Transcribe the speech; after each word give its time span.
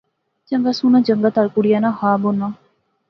چنگا 0.47 0.71
سوہنا 0.79 0.99
جنگت 1.07 1.33
ہر 1.39 1.47
کڑیا 1.55 1.79
ناں 1.83 1.97
خواب 1.97 2.19
ہونا 2.25 2.47